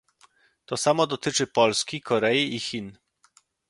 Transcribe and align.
To 0.65 0.77
samo 0.77 1.07
dotyczy 1.07 1.47
Polski, 1.47 2.01
Korei 2.01 2.55
i 2.55 2.59
Chin 2.59 2.97